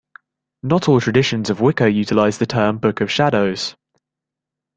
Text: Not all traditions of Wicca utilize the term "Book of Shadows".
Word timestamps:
Not 0.63 0.89
all 0.89 0.99
traditions 0.99 1.51
of 1.51 1.61
Wicca 1.61 1.91
utilize 1.91 2.39
the 2.39 2.47
term 2.47 2.79
"Book 2.79 3.01
of 3.01 3.11
Shadows". 3.11 3.75